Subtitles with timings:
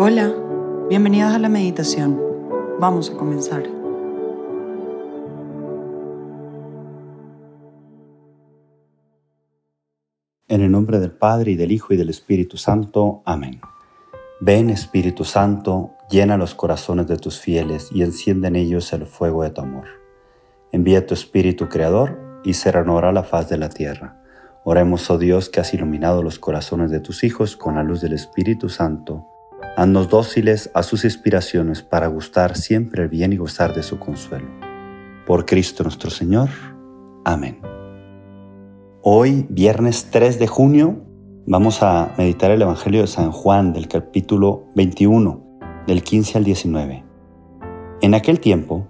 [0.00, 0.32] Hola,
[0.88, 2.22] bienvenidos a la meditación.
[2.78, 3.64] Vamos a comenzar.
[10.46, 13.22] En el nombre del Padre y del Hijo y del Espíritu Santo.
[13.24, 13.60] Amén.
[14.38, 19.42] Ven Espíritu Santo, llena los corazones de tus fieles y enciende en ellos el fuego
[19.42, 19.88] de tu amor.
[20.70, 24.22] Envía tu Espíritu Creador y se renovará la faz de la tierra.
[24.62, 28.12] Oremos, oh Dios, que has iluminado los corazones de tus hijos con la luz del
[28.12, 29.26] Espíritu Santo
[29.78, 34.48] Haznos dóciles a sus inspiraciones para gustar siempre el bien y gozar de su consuelo.
[35.24, 36.48] Por Cristo nuestro Señor.
[37.24, 37.60] Amén.
[39.02, 41.04] Hoy, viernes 3 de junio,
[41.46, 47.04] vamos a meditar el Evangelio de San Juan del capítulo 21, del 15 al 19.
[48.00, 48.88] En aquel tiempo,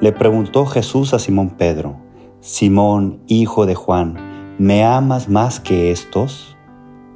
[0.00, 2.00] le preguntó Jesús a Simón Pedro,
[2.40, 6.56] Simón, hijo de Juan, ¿me amas más que estos?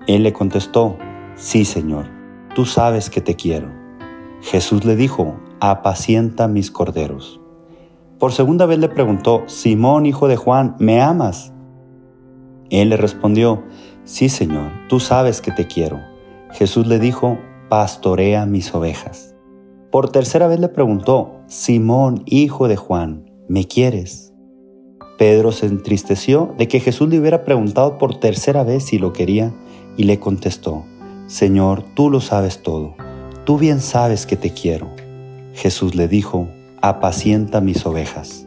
[0.06, 0.98] Él le contestó,
[1.34, 2.15] Sí, Señor
[2.56, 3.68] tú sabes que te quiero.
[4.40, 7.38] Jesús le dijo, apacienta mis corderos.
[8.18, 11.52] Por segunda vez le preguntó, Simón, hijo de Juan, ¿me amas?
[12.70, 13.62] Él le respondió,
[14.04, 16.00] sí, Señor, tú sabes que te quiero.
[16.50, 17.36] Jesús le dijo,
[17.68, 19.36] pastorea mis ovejas.
[19.92, 24.32] Por tercera vez le preguntó, Simón, hijo de Juan, ¿me quieres?
[25.18, 29.52] Pedro se entristeció de que Jesús le hubiera preguntado por tercera vez si lo quería
[29.98, 30.86] y le contestó,
[31.26, 32.94] Señor, tú lo sabes todo,
[33.44, 34.90] tú bien sabes que te quiero.
[35.54, 36.46] Jesús le dijo,
[36.80, 38.46] apacienta mis ovejas.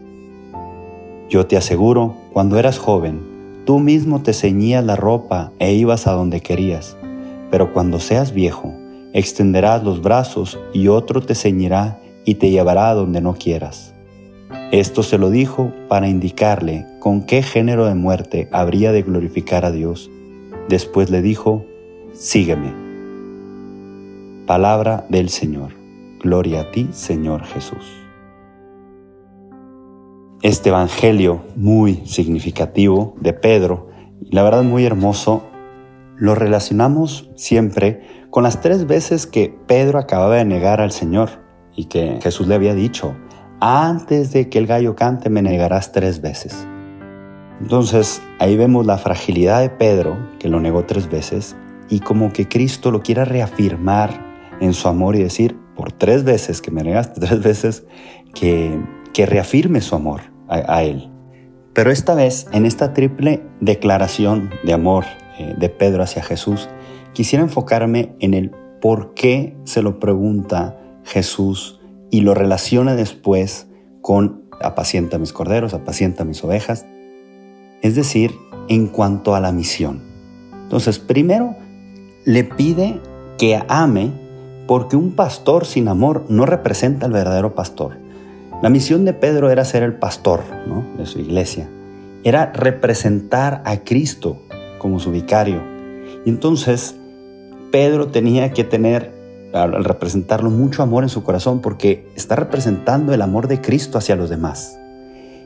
[1.28, 3.20] Yo te aseguro, cuando eras joven,
[3.66, 6.96] tú mismo te ceñías la ropa e ibas a donde querías,
[7.52, 8.74] pero cuando seas viejo,
[9.12, 13.94] extenderás los brazos y otro te ceñirá y te llevará a donde no quieras.
[14.72, 19.72] Esto se lo dijo para indicarle con qué género de muerte habría de glorificar a
[19.72, 20.10] Dios.
[20.70, 21.66] Después le dijo,
[22.20, 22.74] sígueme.
[24.46, 25.72] Palabra del Señor.
[26.22, 28.04] Gloria a ti, Señor Jesús.
[30.42, 33.88] Este Evangelio muy significativo de Pedro,
[34.22, 35.44] y la verdad muy hermoso,
[36.18, 41.30] lo relacionamos siempre con las tres veces que Pedro acababa de negar al Señor
[41.74, 43.16] y que Jesús le había dicho,
[43.62, 46.68] antes de que el gallo cante me negarás tres veces.
[47.62, 51.56] Entonces ahí vemos la fragilidad de Pedro, que lo negó tres veces,
[51.90, 54.30] y como que Cristo lo quiera reafirmar
[54.62, 57.86] en su amor y decir, por tres veces que me negaste, tres veces,
[58.34, 58.80] que,
[59.14, 61.12] que reafirme su amor a, Él.
[61.74, 65.06] Pero esta vez, en esta triple declaración de amor
[65.38, 66.68] eh, de Pedro hacia Jesús,
[67.14, 68.52] quisiera enfocarme en el
[68.82, 71.80] por qué se lo pregunta Jesús
[72.10, 73.68] y lo relaciona después
[74.02, 76.86] con apacienta mis corderos, apacienta mis ovejas.
[77.82, 78.34] Es decir,
[78.68, 80.02] en cuanto a la misión.
[80.64, 81.56] Entonces, primero
[82.30, 83.02] le pide
[83.40, 84.12] que ame
[84.68, 87.98] porque un pastor sin amor no representa al verdadero pastor.
[88.62, 90.42] La misión de Pedro era ser el pastor
[90.96, 91.68] de su iglesia,
[92.24, 94.44] era representar a Cristo
[94.78, 95.64] como su vicario.
[96.24, 96.96] Y entonces
[97.72, 99.12] Pedro tenía que tener,
[99.52, 104.16] al representarlo, mucho amor en su corazón porque está representando el amor de Cristo hacia
[104.16, 104.79] los demás.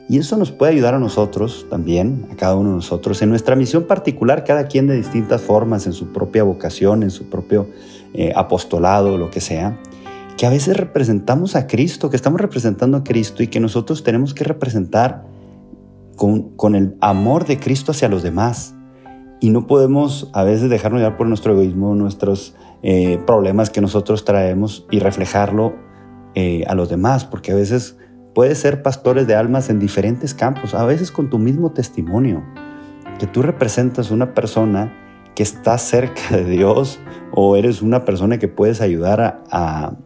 [0.08, 3.56] Y eso nos puede ayudar a nosotros también, a cada uno de nosotros, en nuestra
[3.56, 7.68] misión particular, cada quien de distintas formas, en su propia vocación, en su propio
[8.12, 9.80] eh, apostolado, lo que sea,
[10.36, 14.34] que a veces representamos a Cristo, que estamos representando a Cristo y que nosotros tenemos
[14.34, 15.24] que representar
[16.16, 18.74] con, con el amor de Cristo hacia los demás.
[19.40, 24.24] Y no podemos a veces dejarnos llevar por nuestro egoísmo, nuestros eh, problemas que nosotros
[24.26, 25.74] traemos y reflejarlo
[26.34, 27.96] eh, a los demás, porque a veces
[28.34, 32.42] Puedes ser pastores de almas en diferentes campos, a veces con tu mismo testimonio,
[33.18, 34.92] que tú representas una persona
[35.34, 36.98] que está cerca de Dios
[37.32, 39.96] o eres una persona que puedes ayudar a,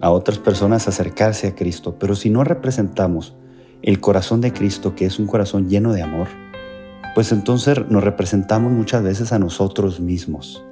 [0.00, 1.96] otras personas a acercarse a Cristo.
[1.98, 3.36] Pero si no representamos
[3.82, 6.28] el corazón de Cristo, que es un corazón lleno de amor,
[7.14, 10.64] pues entonces nos representamos muchas veces a nosotros mismos.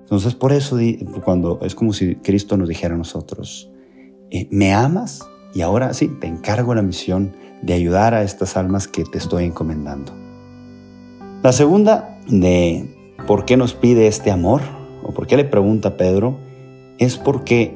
[0.00, 0.78] Entonces por eso
[1.24, 3.70] cuando es como si Cristo nos dijera a nosotros,
[4.30, 5.26] eh, ¿me amas?
[5.54, 9.44] Y ahora sí, te encargo la misión de ayudar a estas almas que te estoy
[9.44, 10.12] encomendando.
[11.42, 12.94] La segunda de
[13.26, 14.60] por qué nos pide este amor,
[15.02, 16.38] o por qué le pregunta Pedro,
[16.98, 17.74] es porque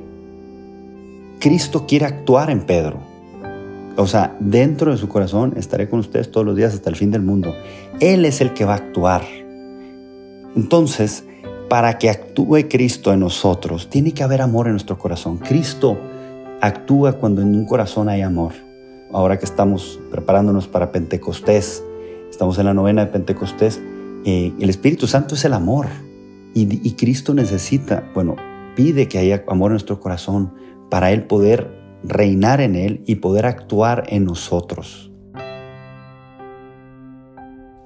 [1.39, 2.99] Cristo quiere actuar en Pedro.
[3.97, 7.11] O sea, dentro de su corazón estaré con ustedes todos los días hasta el fin
[7.11, 7.55] del mundo.
[8.01, 9.23] Él es el que va a actuar.
[10.57, 11.25] Entonces,
[11.69, 15.39] para que actúe Cristo en nosotros, tiene que haber amor en nuestro corazón.
[15.39, 15.99] Cristo
[16.63, 18.53] actúa cuando en un corazón hay amor.
[19.13, 21.85] Ahora que estamos preparándonos para Pentecostés,
[22.31, 23.83] estamos en la novena de Pentecostés,
[24.25, 25.89] eh, el Espíritu Santo es el amor
[26.55, 28.37] y, Cristo necesita, bueno,
[28.77, 30.55] pide que haya amor en nuestro corazón
[30.89, 31.69] para Él poder
[32.05, 35.11] reinar en Él y poder actuar en nosotros.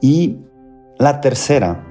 [0.02, 0.36] Y
[0.98, 1.82] la tercera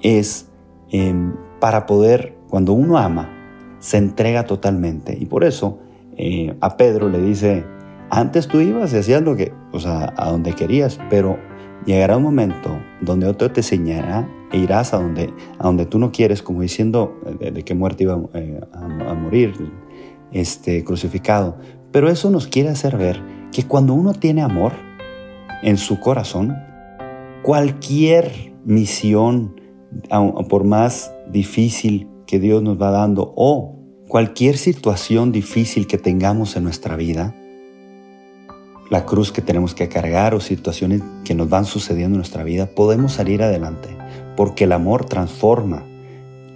[0.00, 0.48] es
[0.90, 3.30] em, para poder, cuando uno ama,
[3.78, 5.16] se entrega totalmente.
[5.20, 5.80] Y por eso
[6.16, 7.64] eh, a Pedro le dice,
[8.10, 11.38] antes tú ibas y hacías lo que, o sea, a donde querías, pero
[11.86, 16.12] llegará un momento donde otro te enseñará e irás a donde, a donde tú no
[16.12, 19.54] quieres, como diciendo de, qué muerte iba eh, a, morir,
[20.32, 21.58] este, crucificado.
[21.90, 23.20] Pero eso nos quiere hacer ver
[23.52, 24.72] que cuando uno tiene amor
[25.62, 26.56] en su corazón,
[27.42, 29.60] cualquier misión,
[30.48, 33.83] por más difícil que Dios nos va dando, o
[34.14, 37.34] cualquier situación difícil que tengamos en nuestra vida,
[38.88, 42.66] la cruz que tenemos que cargar o situaciones que nos van sucediendo en nuestra vida,
[42.66, 43.88] podemos salir adelante,
[44.36, 45.82] porque el amor transforma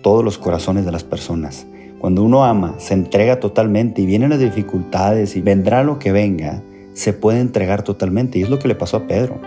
[0.02, 1.66] todos los corazones de las personas.
[1.98, 6.62] Cuando uno ama, se entrega totalmente y vienen las dificultades y vendrá lo que venga,
[6.92, 8.38] se puede entregar totalmente.
[8.38, 9.40] Y es lo que le pasó a Pedro.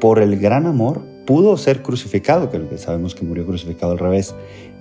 [0.00, 4.32] Por el gran amor pudo ser crucificado, que sabemos que murió crucificado al revés.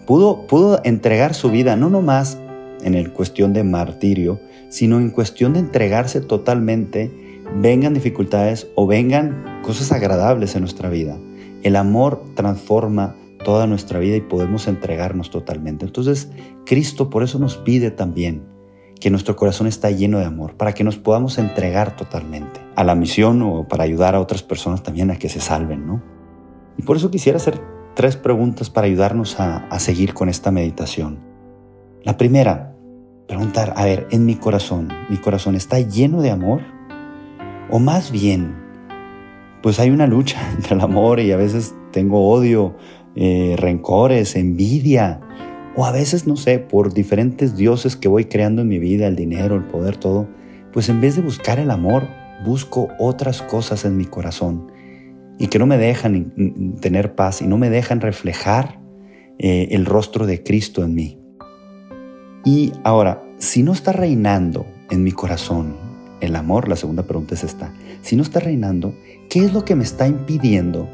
[0.05, 2.37] Pudo, pudo entregar su vida, no nomás
[2.83, 4.39] en el cuestión de martirio,
[4.69, 7.11] sino en cuestión de entregarse totalmente,
[7.59, 11.17] vengan dificultades o vengan cosas agradables en nuestra vida.
[11.63, 15.85] El amor transforma toda nuestra vida y podemos entregarnos totalmente.
[15.85, 16.31] Entonces,
[16.65, 18.43] Cristo por eso nos pide también
[18.99, 22.93] que nuestro corazón está lleno de amor, para que nos podamos entregar totalmente a la
[22.93, 26.03] misión o para ayudar a otras personas también a que se salven, ¿no?
[26.77, 27.59] Y por eso quisiera hacer
[27.95, 31.19] tres preguntas para ayudarnos a, a seguir con esta meditación.
[32.03, 32.70] La primera,
[33.31, 36.59] preguntar, a ver, en mi corazón, ¿mi corazón está lleno de amor?
[37.69, 38.57] O más bien,
[39.63, 42.75] pues hay una lucha entre el amor y a veces tengo odio,
[43.15, 45.21] eh, rencores, envidia,
[45.77, 49.15] o a veces, no sé, por diferentes dioses que voy creando en mi vida, el
[49.15, 50.27] dinero, el poder, todo,
[50.73, 52.09] pues en vez de buscar el amor,
[52.45, 54.69] busco otras cosas en mi corazón
[55.39, 58.81] y que no me dejan tener paz y no me dejan reflejar
[59.39, 61.20] eh, el rostro de Cristo en mí.
[62.43, 65.75] Y ahora, si no está reinando en mi corazón
[66.21, 68.95] el amor, la segunda pregunta es esta, si no está reinando,
[69.29, 70.89] ¿qué es lo que me está impidiendo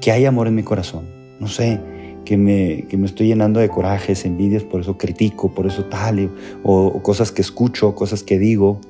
[0.00, 1.06] que haya amor en mi corazón?
[1.40, 1.80] No sé,
[2.24, 6.30] que me, que me estoy llenando de corajes, envidias, por eso critico, por eso tal,
[6.62, 8.80] o, cosas que escucho, cosas que digo.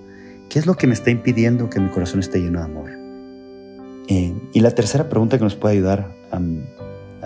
[0.48, 2.90] ¿Qué es lo que me está impidiendo que mi corazón esté lleno de amor?
[4.08, 6.40] Eh, y la tercera pregunta que nos puede ayudar a,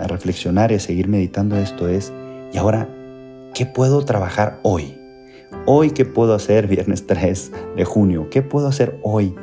[0.01, 2.13] a reflexionar y a seguir meditando esto es,
[2.53, 2.87] ¿y ahora
[3.55, 4.99] ¿Qué puedo trabajar hoy?
[5.65, 8.29] Hoy, ¿qué puedo hacer viernes 3 de junio?
[8.29, 9.33] ¿Qué puedo hacer hoy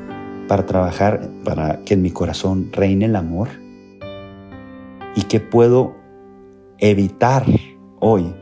[0.48, 3.48] para trabajar, para que en mi corazón reine el amor?
[5.16, 5.96] ¿Y qué puedo
[6.76, 7.46] evitar
[8.00, 8.34] hoy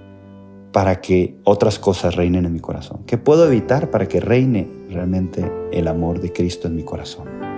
[0.72, 3.05] para que otras cosas reinen en mi corazón?
[3.06, 7.50] ¿Qué puedo evitar para que reine realmente el amor de Cristo en mi corazón?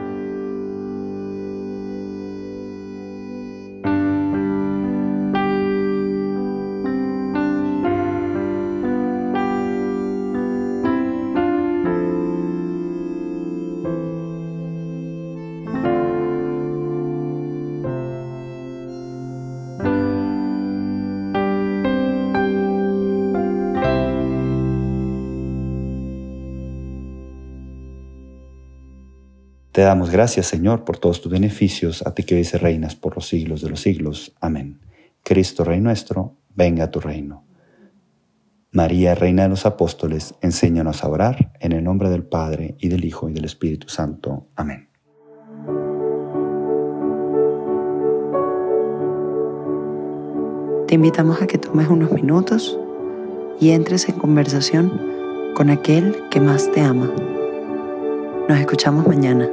[29.73, 33.27] Te damos gracias, Señor, por todos tus beneficios, a ti que dice reinas por los
[33.27, 34.35] siglos de los siglos.
[34.39, 34.81] Amén.
[35.23, 37.47] Cristo, Rey nuestro, venga a tu reino.
[38.71, 43.05] María, Reina de los Apóstoles, enséñanos a orar en el nombre del Padre, y del
[43.05, 44.49] Hijo, y del Espíritu Santo.
[44.57, 44.89] Amén.
[50.87, 52.79] Te invitamos a que tomes unos minutos
[53.59, 54.93] y entres en conversación
[55.55, 57.11] con aquel que más te ama.
[58.49, 59.49] Nos escuchamos mañana.